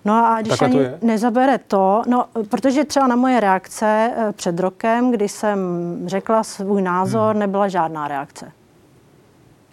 No 0.06 0.28
a 0.28 0.42
když 0.42 0.62
ani 0.62 0.78
to 0.78 1.06
nezabere 1.06 1.58
to, 1.58 2.02
no, 2.08 2.26
protože 2.50 2.86
třeba 2.86 3.08
na 3.08 3.16
moje 3.16 3.40
reakce 3.40 4.12
eh, 4.16 4.32
před 4.32 4.60
rokem, 4.60 5.12
kdy 5.12 5.30
jsem 5.30 5.60
řekla 6.06 6.44
svůj 6.44 6.82
názor, 6.82 7.32
hmm. 7.32 7.40
nebyla 7.40 7.68
žádná 7.68 8.08
reakce. 8.08 8.52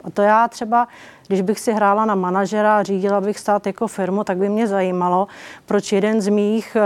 A 0.04 0.10
to 0.10 0.22
já 0.22 0.48
třeba, 0.48 0.88
když 1.26 1.40
bych 1.40 1.60
si 1.60 1.72
hrála 1.72 2.04
na 2.04 2.14
manažera 2.14 2.78
a 2.78 2.82
řídila 2.82 3.20
bych 3.20 3.38
stát 3.38 3.66
jako 3.66 3.86
firmu, 3.86 4.24
tak 4.24 4.36
by 4.36 4.48
mě 4.48 4.66
zajímalo, 4.66 5.28
proč 5.66 5.92
jeden 5.92 6.20
z 6.20 6.28
mých 6.28 6.76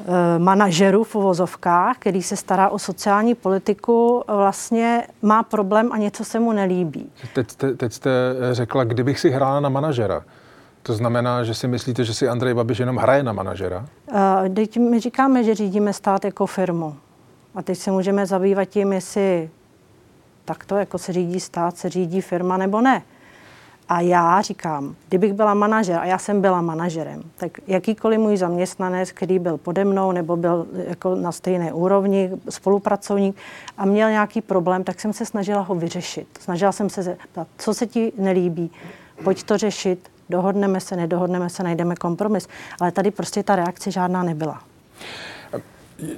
Eh, 0.00 0.38
manažerů 0.38 1.04
v 1.04 1.14
uvozovkách, 1.14 1.96
který 1.98 2.22
se 2.22 2.36
stará 2.36 2.68
o 2.68 2.78
sociální 2.78 3.34
politiku, 3.34 4.24
vlastně 4.26 5.06
má 5.22 5.42
problém 5.42 5.92
a 5.92 5.96
něco 5.96 6.24
se 6.24 6.40
mu 6.40 6.52
nelíbí. 6.52 7.10
Teď 7.34 7.50
jste, 7.50 7.74
teď 7.74 7.92
jste 7.92 8.10
řekla, 8.52 8.84
kdybych 8.84 9.20
si 9.20 9.30
hrála 9.30 9.60
na 9.60 9.68
manažera. 9.68 10.22
To 10.82 10.94
znamená, 10.94 11.44
že 11.44 11.54
si 11.54 11.68
myslíte, 11.68 12.04
že 12.04 12.14
si 12.14 12.28
Andrej 12.28 12.54
Babiš 12.54 12.78
jenom 12.78 12.96
hraje 12.96 13.22
na 13.22 13.32
manažera? 13.32 13.86
Uh, 14.12 14.54
teď 14.54 14.78
my 14.78 15.00
říkáme, 15.00 15.44
že 15.44 15.54
řídíme 15.54 15.92
stát 15.92 16.24
jako 16.24 16.46
firmu. 16.46 16.96
A 17.54 17.62
teď 17.62 17.78
se 17.78 17.90
můžeme 17.90 18.26
zabývat 18.26 18.64
tím, 18.64 18.92
jestli 18.92 19.50
takto, 20.44 20.76
jako 20.76 20.98
se 20.98 21.12
řídí 21.12 21.40
stát, 21.40 21.76
se 21.76 21.88
řídí 21.88 22.20
firma 22.20 22.56
nebo 22.56 22.80
ne. 22.80 23.02
A 23.88 24.00
já 24.00 24.40
říkám, 24.40 24.94
kdybych 25.08 25.32
byla 25.32 25.54
manažer, 25.54 25.98
a 25.98 26.04
já 26.04 26.18
jsem 26.18 26.40
byla 26.40 26.60
manažerem, 26.60 27.22
tak 27.36 27.52
jakýkoliv 27.66 28.20
můj 28.20 28.36
zaměstnanec, 28.36 29.12
který 29.12 29.38
byl 29.38 29.56
pode 29.56 29.84
mnou 29.84 30.12
nebo 30.12 30.36
byl 30.36 30.66
jako 30.88 31.14
na 31.14 31.32
stejné 31.32 31.72
úrovni, 31.72 32.30
spolupracovník 32.48 33.36
a 33.78 33.84
měl 33.84 34.10
nějaký 34.10 34.40
problém, 34.40 34.84
tak 34.84 35.00
jsem 35.00 35.12
se 35.12 35.26
snažila 35.26 35.60
ho 35.60 35.74
vyřešit. 35.74 36.28
Snažila 36.40 36.72
jsem 36.72 36.90
se 36.90 37.02
zeptat, 37.02 37.46
co 37.58 37.74
se 37.74 37.86
ti 37.86 38.12
nelíbí, 38.18 38.70
pojď 39.24 39.42
to 39.42 39.58
řešit, 39.58 40.10
dohodneme 40.30 40.80
se, 40.80 40.96
nedohodneme 40.96 41.50
se, 41.50 41.62
najdeme 41.62 41.94
kompromis. 41.96 42.48
Ale 42.80 42.92
tady 42.92 43.10
prostě 43.10 43.42
ta 43.42 43.56
reakce 43.56 43.90
žádná 43.90 44.22
nebyla. 44.22 44.60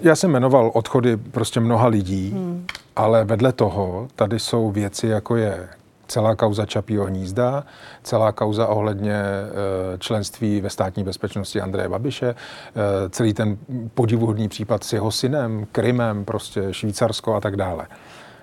Já 0.02 0.16
jsem 0.16 0.30
jmenoval 0.30 0.70
odchody 0.74 1.16
prostě 1.16 1.60
mnoha 1.60 1.86
lidí, 1.86 2.30
hmm. 2.30 2.66
ale 2.96 3.24
vedle 3.24 3.52
toho 3.52 4.08
tady 4.16 4.38
jsou 4.38 4.70
věci, 4.70 5.06
jako 5.06 5.36
je 5.36 5.68
celá 6.10 6.36
kauza 6.36 6.66
Čapího 6.66 7.04
hnízda, 7.04 7.64
celá 8.02 8.32
kauza 8.32 8.66
ohledně 8.66 9.14
eh, 9.14 9.98
členství 9.98 10.60
ve 10.60 10.70
státní 10.70 11.04
bezpečnosti 11.04 11.60
Andreje 11.60 11.88
Babiše, 11.88 12.28
eh, 12.28 13.08
celý 13.08 13.34
ten 13.34 13.58
podivuhodný 13.94 14.48
případ 14.48 14.84
s 14.84 14.92
jeho 14.92 15.10
synem, 15.10 15.66
Krymem, 15.72 16.24
prostě 16.24 16.68
Švýcarsko 16.70 17.34
a 17.34 17.40
tak 17.40 17.56
dále. 17.56 17.86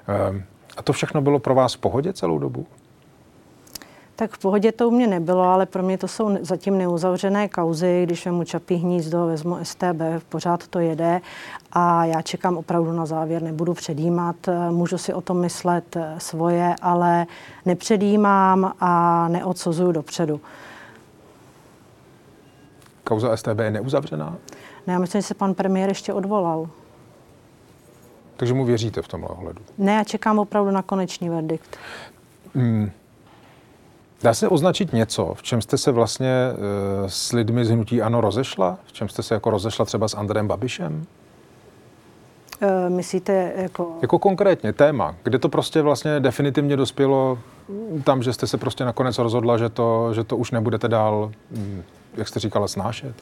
Eh, 0.08 0.44
a 0.78 0.82
to 0.82 0.94
všechno 0.94 1.22
bylo 1.22 1.40
pro 1.40 1.56
vás 1.56 1.74
v 1.74 1.78
pohodě 1.78 2.14
celou 2.14 2.40
dobu? 2.40 2.66
Tak 4.20 4.32
v 4.32 4.38
pohodě 4.38 4.72
to 4.72 4.88
u 4.88 4.92
mě 4.92 5.08
nebylo, 5.08 5.44
ale 5.44 5.66
pro 5.66 5.84
mě 5.84 5.98
to 5.98 6.08
jsou 6.08 6.38
zatím 6.42 6.78
neuzavřené 6.78 7.48
kauzy. 7.50 8.04
Když 8.04 8.26
vemu 8.26 8.44
Čapí 8.44 8.76
hnízdo, 8.76 9.26
vezmu 9.26 9.58
STB, 9.64 10.02
pořád 10.30 10.68
to 10.68 10.80
jede 10.80 11.22
a 11.72 12.06
já 12.06 12.22
čekám 12.22 12.58
opravdu 12.58 12.92
na 12.92 13.06
závěr, 13.06 13.42
nebudu 13.42 13.74
předjímat, 13.74 14.36
můžu 14.70 14.98
si 14.98 15.14
o 15.14 15.22
tom 15.22 15.40
myslet 15.40 15.96
eh, 15.96 16.16
svoje, 16.18 16.76
ale 16.82 17.26
nepředjímám 17.66 18.74
a 18.80 19.28
neodsuzuju 19.28 19.92
dopředu. 19.92 20.42
Kauza 23.04 23.38
STB 23.38 23.60
je 23.60 23.72
neuzavřená? 23.72 24.36
Ne, 24.88 24.94
já 24.94 25.00
myslím, 25.00 25.22
že 25.22 25.28
se 25.28 25.34
pan 25.34 25.54
premiér 25.54 25.90
ještě 25.90 26.14
odvolal. 26.14 26.70
Takže 28.38 28.54
mu 28.54 28.66
věříte 28.66 29.02
v 29.02 29.08
tomhle 29.08 29.30
ohledu? 29.30 29.62
Ne, 29.78 29.94
já 29.94 30.04
čekám 30.04 30.40
opravdu 30.40 30.72
na 30.72 30.82
konečný 30.82 31.30
verdikt. 31.30 31.78
Hmm. 32.56 32.92
Dá 34.24 34.34
se 34.34 34.48
označit 34.48 34.94
něco, 34.94 35.34
v 35.34 35.44
čem 35.44 35.62
jste 35.62 35.78
se 35.78 35.92
vlastně 35.92 36.30
e, 36.30 37.10
s 37.10 37.34
lidmi 37.34 37.66
z 37.66 37.70
hnutí 37.70 38.02
ANO 38.02 38.22
rozešla? 38.22 38.78
V 38.86 38.94
čem 38.94 39.10
jste 39.10 39.24
se 39.24 39.34
jako 39.34 39.50
rozešla 39.50 39.86
třeba 39.86 40.08
s 40.08 40.14
Andrem 40.14 40.48
Babišem? 40.48 41.06
E, 42.62 42.90
myslíte 42.90 43.54
jako... 43.56 43.98
Jako 44.02 44.20
konkrétně 44.20 44.74
téma, 44.74 45.16
kde 45.24 45.40
to 45.40 45.50
prostě 45.50 45.82
vlastně 45.82 46.20
definitivně 46.20 46.78
dospělo 46.78 47.40
tam, 48.04 48.24
že 48.24 48.34
jste 48.34 48.48
se 48.48 48.58
prostě 48.58 48.86
nakonec 48.86 49.18
rozhodla, 49.18 49.58
že 49.58 49.70
to, 49.70 50.14
že 50.14 50.24
to 50.24 50.38
už 50.38 50.52
nebudete 50.52 50.88
dál, 50.88 51.32
hm, 51.52 51.84
jak 52.18 52.28
jste 52.28 52.40
říkala, 52.40 52.68
snášet? 52.68 53.16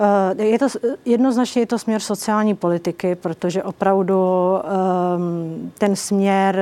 Eh, 0.00 0.44
je 0.44 0.58
to, 0.58 0.66
jednoznačně 1.04 1.62
je 1.62 1.66
to 1.66 1.78
směr 1.78 2.00
sociální 2.00 2.54
politiky, 2.54 3.14
protože 3.14 3.62
opravdu 3.62 4.16
um, 4.16 5.72
ten 5.78 5.96
směr 5.96 6.58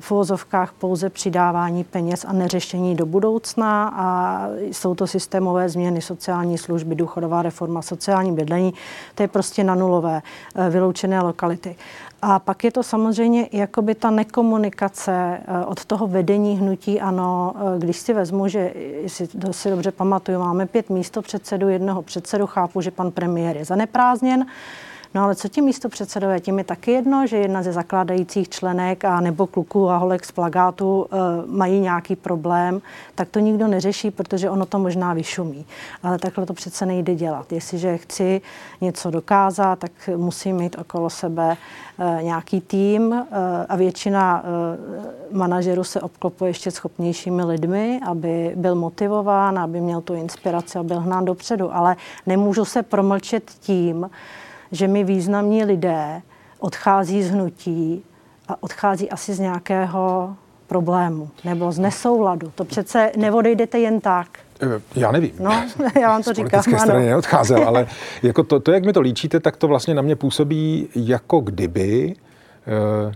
v 0.00 0.12
uvozovkách 0.12 0.72
pouze 0.72 1.10
přidávání 1.10 1.84
peněz 1.84 2.24
a 2.28 2.32
neřešení 2.32 2.94
do 2.94 3.06
budoucna 3.06 3.92
a 3.96 4.40
jsou 4.58 4.94
to 4.94 5.06
systémové 5.06 5.68
změny 5.68 6.02
sociální 6.02 6.58
služby, 6.58 6.94
důchodová 6.94 7.42
reforma, 7.42 7.82
sociální 7.82 8.32
bydlení, 8.32 8.74
to 9.14 9.22
je 9.22 9.28
prostě 9.28 9.64
na 9.64 9.74
nulové 9.74 10.22
eh, 10.54 10.70
vyloučené 10.70 11.20
lokality. 11.20 11.76
A 12.22 12.38
pak 12.38 12.64
je 12.64 12.72
to 12.72 12.82
samozřejmě 12.82 13.48
jakoby 13.52 13.94
ta 13.94 14.10
nekomunikace 14.10 15.12
eh, 15.12 15.64
od 15.64 15.84
toho 15.84 16.06
vedení 16.06 16.56
hnutí 16.58 17.00
ano, 17.00 17.54
eh, 17.56 17.78
když 17.78 17.96
si 17.96 18.12
vezmu, 18.12 18.48
že 18.48 18.74
to 19.40 19.52
si 19.52 19.70
dobře 19.70 19.92
pamatuju, 19.92 20.38
máme 20.38 20.66
pět 20.66 20.90
místo 20.90 21.22
předsedu, 21.22 21.68
jednoho 21.68 22.02
předsedu, 22.02 22.46
chápu, 22.46 22.65
že 22.80 22.90
pan 22.90 23.10
premiér 23.10 23.56
je 23.56 23.64
zaneprázdněn, 23.64 24.46
No 25.14 25.22
ale 25.22 25.34
co 25.34 25.48
tím 25.48 25.64
místo 25.64 25.88
předsedové? 25.88 26.40
Tím 26.40 26.58
je 26.58 26.64
taky 26.64 26.90
jedno, 26.90 27.26
že 27.26 27.36
jedna 27.36 27.62
ze 27.62 27.72
zakládajících 27.72 28.48
členek 28.48 29.04
a 29.04 29.20
nebo 29.20 29.46
kluků 29.46 29.90
a 29.90 29.96
holek 29.96 30.24
z 30.24 30.32
plagátu 30.32 31.06
e, 31.06 31.16
mají 31.46 31.80
nějaký 31.80 32.16
problém, 32.16 32.82
tak 33.14 33.28
to 33.28 33.38
nikdo 33.38 33.66
neřeší, 33.66 34.10
protože 34.10 34.50
ono 34.50 34.66
to 34.66 34.78
možná 34.78 35.14
vyšumí. 35.14 35.66
Ale 36.02 36.18
takhle 36.18 36.46
to 36.46 36.54
přece 36.54 36.86
nejde 36.86 37.14
dělat. 37.14 37.52
Jestliže 37.52 37.96
chci 37.96 38.40
něco 38.80 39.10
dokázat, 39.10 39.78
tak 39.78 39.92
musím 40.16 40.56
mít 40.56 40.78
okolo 40.78 41.10
sebe 41.10 41.56
e, 41.98 42.22
nějaký 42.22 42.60
tým 42.60 43.12
e, 43.12 43.26
a 43.68 43.76
většina 43.76 44.42
e, 45.32 45.36
manažerů 45.36 45.84
se 45.84 46.00
obklopuje 46.00 46.50
ještě 46.50 46.70
schopnějšími 46.70 47.44
lidmi, 47.44 48.00
aby 48.06 48.52
byl 48.56 48.74
motivován, 48.74 49.58
aby 49.58 49.80
měl 49.80 50.00
tu 50.00 50.14
inspiraci 50.14 50.78
a 50.78 50.82
byl 50.82 51.00
hnán 51.00 51.24
dopředu. 51.24 51.74
Ale 51.74 51.96
nemůžu 52.26 52.64
se 52.64 52.82
promlčet 52.82 53.50
tím, 53.60 54.10
že 54.72 54.88
mi 54.88 55.04
významní 55.04 55.64
lidé 55.64 56.22
odchází 56.58 57.22
z 57.22 57.30
hnutí 57.30 58.04
a 58.48 58.62
odchází 58.62 59.10
asi 59.10 59.34
z 59.34 59.38
nějakého 59.38 60.36
problému 60.66 61.30
nebo 61.44 61.72
z 61.72 61.78
nesouladu. 61.78 62.52
To 62.54 62.64
přece 62.64 63.12
neodejdete 63.16 63.78
jen 63.78 64.00
tak. 64.00 64.38
Eh, 64.62 64.80
já 64.94 65.12
nevím. 65.12 65.32
No, 65.40 65.64
já 66.00 66.08
vám 66.08 66.22
to 66.22 66.30
z 66.30 66.36
říkám. 66.36 66.62
Z 66.62 66.80
strany 66.80 67.06
neodcházel, 67.06 67.68
ale 67.68 67.86
jako 68.22 68.42
to, 68.42 68.60
to, 68.60 68.72
jak 68.72 68.84
mi 68.84 68.92
to 68.92 69.00
líčíte, 69.00 69.40
tak 69.40 69.56
to 69.56 69.68
vlastně 69.68 69.94
na 69.94 70.02
mě 70.02 70.16
působí 70.16 70.88
jako 70.94 71.40
kdyby, 71.40 72.14
uh, 73.06 73.14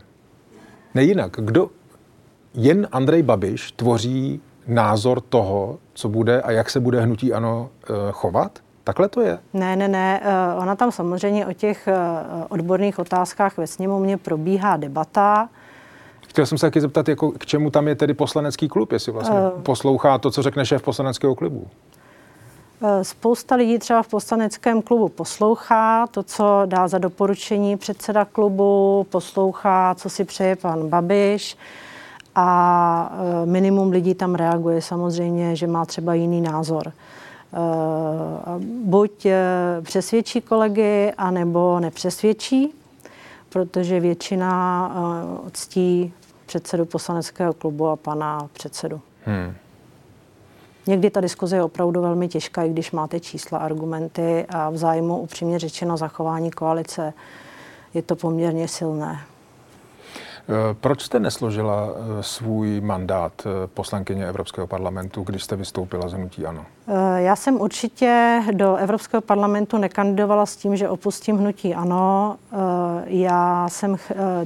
nejinak, 0.95 1.37
kdo, 1.39 1.71
jen 2.55 2.89
Andrej 2.93 3.23
Babiš 3.23 3.73
tvoří 3.73 4.41
názor 4.67 5.21
toho, 5.21 5.79
co 5.95 6.09
bude 6.09 6.43
a 6.43 6.51
jak 6.51 6.71
se 6.71 6.81
bude 6.81 7.01
hnutí 7.01 7.33
ano 7.33 7.71
uh, 7.91 7.97
chovat? 8.13 8.59
Takhle 8.85 9.09
to 9.09 9.21
je? 9.21 9.39
Ne, 9.53 9.77
ne, 9.77 9.89
ne. 9.89 10.21
Eh, 10.23 10.55
ona 10.63 10.77
tam 10.77 10.93
samozřejmě 10.93 11.47
o 11.47 11.53
těch 11.53 11.89
eh, 11.89 11.95
odborných 12.49 12.99
otázkách 12.99 13.57
ve 13.57 13.67
sněmovně 13.67 14.17
probíhá 14.17 14.77
debata. 14.77 15.49
Chtěl 16.29 16.47
jsem 16.47 16.59
se 16.59 16.67
taky 16.67 16.81
zeptat, 16.81 17.09
jako, 17.09 17.33
k 17.33 17.47
čemu 17.47 17.71
tam 17.71 17.89
je 17.89 17.95
tedy 17.95 18.15
poslanecký 18.15 18.69
klub, 18.69 18.93
jestli 18.93 19.13
vlastně 19.13 19.37
uh, 19.37 19.63
poslouchá 19.63 20.19
to, 20.19 20.31
co 20.31 20.43
řekne 20.43 20.67
šéf 20.67 20.83
poslaneckého 20.83 21.35
klubu. 21.35 21.67
Spousta 23.03 23.55
lidí 23.55 23.79
třeba 23.79 24.03
v 24.03 24.09
poslaneckém 24.09 24.83
klubu 24.83 25.09
poslouchá 25.09 26.07
to, 26.07 26.23
co 26.23 26.63
dá 26.67 26.89
za 26.89 26.99
doporučení 26.99 27.77
předseda 27.77 28.25
klubu, 28.25 29.07
poslouchá, 29.11 29.95
co 29.95 30.11
si 30.11 30.25
přeje 30.25 30.57
pan 30.57 30.89
Babiš 30.89 31.57
a 32.35 33.13
minimum 33.45 33.91
lidí 33.91 34.15
tam 34.15 34.35
reaguje 34.35 34.83
samozřejmě, 34.83 35.57
že 35.57 35.67
má 35.67 35.85
třeba 35.85 36.15
jiný 36.15 36.41
názor. 36.41 36.93
Buď 38.85 39.27
přesvědčí 39.83 40.41
kolegy, 40.41 41.13
anebo 41.19 41.81
nepřesvědčí, 41.81 42.75
protože 43.49 44.01
většina 44.01 44.93
ctí 45.53 46.13
předsedu 46.47 46.85
poslaneckého 46.85 47.53
klubu 47.53 47.89
a 47.89 47.97
pana 47.97 48.49
předsedu. 48.53 49.01
Hmm. 49.25 49.55
Někdy 50.87 51.11
ta 51.11 51.21
diskuze 51.21 51.57
je 51.57 51.63
opravdu 51.63 52.03
velmi 52.03 52.29
těžká, 52.29 52.63
i 52.63 52.71
když 52.71 52.93
máte 52.93 53.21
čísla, 53.21 53.59
argumenty 53.59 54.47
a 54.49 54.71
v 54.71 54.77
zájmu 54.77 55.19
upřímně 55.19 55.59
řečeno 55.59 55.97
zachování 55.97 56.51
koalice 56.51 57.13
je 57.95 58.03
to 58.03 58.17
poměrně 58.17 58.69
silné. 58.69 59.21
Eh, 60.51 60.75
proč 60.81 61.03
jste 61.03 61.21
nesložila 61.21 61.89
eh, 61.95 62.23
svůj 62.23 62.81
mandát 62.81 63.33
eh, 63.47 63.67
poslankyně 63.67 64.29
Evropského 64.29 64.67
parlamentu, 64.67 65.23
když 65.23 65.43
jste 65.45 65.57
vystoupila 65.57 66.09
z 66.09 66.13
hnutí 66.13 66.47
ANO? 66.47 66.65
Já 67.17 67.37
jsem 67.37 67.61
určitě 67.61 68.43
do 68.53 68.77
Evropského 68.77 69.21
parlamentu 69.21 69.79
nekandidovala 69.79 70.47
s 70.47 70.57
tím, 70.57 70.77
že 70.77 70.89
opustím 70.89 71.39
hnutí 71.39 71.75
ANO. 71.75 72.37
Já 73.05 73.69
jsem 73.69 73.97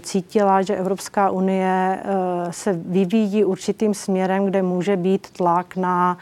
cítila, 0.00 0.62
že 0.62 0.76
Evropská 0.76 1.30
unie 1.30 2.02
se 2.50 2.72
vyvíjí 2.72 3.44
určitým 3.44 3.94
směrem, 3.94 4.46
kde 4.46 4.62
může 4.62 4.96
být 4.96 5.30
tlak 5.30 5.76
na 5.76 6.18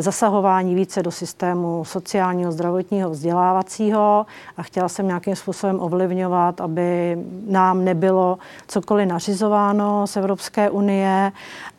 zasahování 0.00 0.74
více 0.74 1.02
do 1.02 1.10
systému 1.10 1.84
sociálního, 1.84 2.52
zdravotního, 2.52 3.10
vzdělávacího 3.10 4.26
a 4.56 4.62
chtěla 4.62 4.88
jsem 4.88 5.06
nějakým 5.06 5.36
způsobem 5.36 5.80
ovlivňovat, 5.80 6.60
aby 6.60 7.18
nám 7.46 7.84
nebylo 7.84 8.38
cokoliv 8.68 9.08
nařizováno 9.08 10.06
z 10.06 10.16
Evropské 10.16 10.70
unie. 10.70 11.32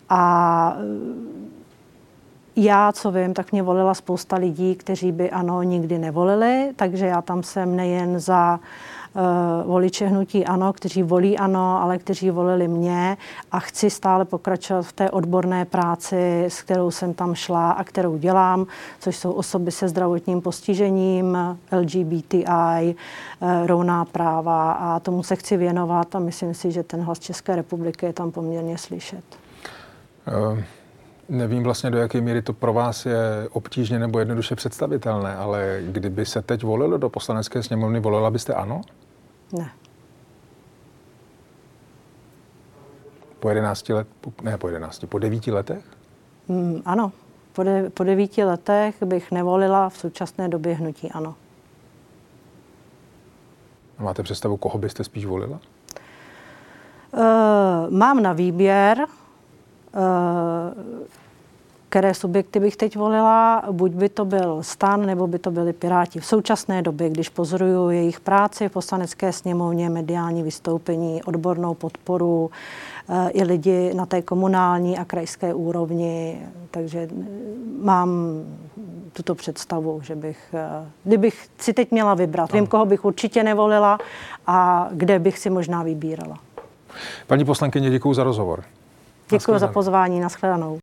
A 0.09 0.75
eh, 0.77 0.81
já, 2.55 2.91
co 2.91 3.11
vím, 3.11 3.33
tak 3.33 3.51
mě 3.51 3.63
volila 3.63 3.93
spousta 3.93 4.35
lidí, 4.35 4.75
kteří 4.75 5.11
by 5.11 5.31
ano 5.31 5.63
nikdy 5.63 5.97
nevolili, 5.97 6.71
takže 6.75 7.05
já 7.05 7.21
tam 7.21 7.43
jsem 7.43 7.75
nejen 7.75 8.19
za 8.19 8.59
uh, 8.59 8.61
Eh, 8.61 9.00
voliče 9.65 10.07
hnutí 10.07 10.45
ANO, 10.45 10.73
kteří 10.73 11.03
volí 11.03 11.37
ANO, 11.37 11.81
ale 11.81 11.97
kteří 11.97 12.29
volili 12.29 12.67
mě 12.67 13.17
a 13.51 13.59
chci 13.59 13.89
stále 13.89 14.25
pokračovat 14.25 14.81
v 14.81 14.93
té 14.93 15.11
odborné 15.11 15.65
práci, 15.65 16.45
s 16.47 16.61
kterou 16.61 16.91
jsem 16.91 17.13
tam 17.13 17.35
šla 17.35 17.71
a 17.71 17.83
kterou 17.83 18.17
dělám, 18.17 18.65
což 18.99 19.17
jsou 19.17 19.31
osoby 19.31 19.71
se 19.71 19.87
zdravotním 19.87 20.41
postižením, 20.41 21.37
LGBTI, 21.71 22.45
eh, 22.45 23.67
rovná 23.67 24.05
práva 24.05 24.71
a 24.71 24.99
tomu 24.99 25.23
se 25.23 25.35
chci 25.35 25.57
věnovat 25.57 26.15
a 26.15 26.19
myslím 26.19 26.53
si, 26.53 26.71
že 26.71 26.83
ten 26.83 27.01
hlas 27.01 27.19
České 27.19 27.55
republiky 27.55 28.05
je 28.05 28.13
tam 28.13 28.31
poměrně 28.31 28.77
slyšet. 28.77 29.23
Uh. 30.51 30.59
Nevím 31.31 31.63
vlastně, 31.63 31.91
do 31.91 31.97
jaké 31.97 32.21
míry 32.21 32.41
to 32.41 32.53
pro 32.53 32.73
vás 32.73 33.05
je 33.05 33.49
obtížně 33.51 33.99
nebo 33.99 34.19
jednoduše 34.19 34.55
představitelné, 34.55 35.35
ale 35.35 35.81
kdyby 35.85 36.25
se 36.25 36.41
teď 36.41 36.63
volilo 36.63 36.97
do 36.97 37.09
poslanecké 37.09 37.63
sněmovny, 37.63 37.99
volila 37.99 38.31
byste 38.31 38.53
ano? 38.53 38.81
Ne. 39.53 39.71
Po 43.39 43.49
11 43.49 43.89
let, 43.89 44.07
ne 44.41 44.57
po 44.57 44.67
11, 44.67 45.05
po 45.09 45.19
9 45.19 45.47
letech? 45.47 45.83
Mm, 46.47 46.81
ano, 46.85 47.11
po, 47.53 47.63
de, 47.63 47.89
po 47.89 48.03
9 48.03 48.37
letech 48.37 49.03
bych 49.03 49.31
nevolila 49.31 49.89
v 49.89 49.97
současné 49.97 50.49
době 50.49 50.73
hnutí 50.73 51.11
ano. 51.11 51.35
A 53.97 54.03
máte 54.03 54.23
představu, 54.23 54.57
koho 54.57 54.79
byste 54.79 55.03
spíš 55.03 55.25
volila? 55.25 55.59
Uh, 57.13 57.89
mám 57.89 58.23
na 58.23 58.33
výběr. 58.33 59.05
Uh, 59.93 61.07
které 61.91 62.13
subjekty 62.13 62.59
bych 62.59 62.75
teď 62.75 62.95
volila, 62.95 63.63
buď 63.71 63.91
by 63.91 64.09
to 64.09 64.25
byl 64.25 64.63
stan, 64.63 65.05
nebo 65.05 65.27
by 65.27 65.39
to 65.39 65.51
byli 65.51 65.73
Piráti. 65.73 66.19
V 66.19 66.25
současné 66.25 66.81
době, 66.81 67.09
když 67.09 67.29
pozoruju 67.29 67.89
jejich 67.89 68.19
práci 68.19 68.69
v 68.69 68.71
poslanecké 68.71 69.33
sněmovně, 69.33 69.89
mediální 69.89 70.43
vystoupení, 70.43 71.23
odbornou 71.23 71.73
podporu, 71.73 72.51
eh, 73.09 73.29
i 73.29 73.43
lidi 73.43 73.93
na 73.93 74.05
té 74.05 74.21
komunální 74.21 74.97
a 74.97 75.05
krajské 75.05 75.53
úrovni, 75.53 76.41
takže 76.71 76.99
eh, 76.99 77.25
mám 77.81 78.09
tuto 79.13 79.35
představu, 79.35 80.01
že 80.03 80.15
bych, 80.15 80.39
eh, 80.53 80.87
kdybych 81.03 81.47
si 81.57 81.73
teď 81.73 81.91
měla 81.91 82.13
vybrat, 82.13 82.51
vím, 82.51 82.67
koho 82.67 82.85
bych 82.85 83.05
určitě 83.05 83.43
nevolila 83.43 83.97
a 84.47 84.89
kde 84.91 85.19
bych 85.19 85.37
si 85.37 85.49
možná 85.49 85.83
vybírala. 85.83 86.37
Paní 87.27 87.45
poslankyně, 87.45 87.89
děkuji 87.89 88.13
za 88.13 88.23
rozhovor. 88.23 88.63
Děkuji 89.31 89.59
za 89.59 89.67
pozvání, 89.67 90.19
nashledanou. 90.19 90.77